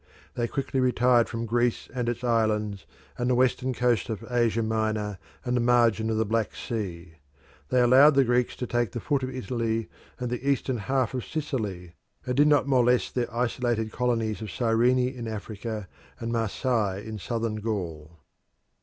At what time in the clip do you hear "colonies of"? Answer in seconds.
13.91-14.49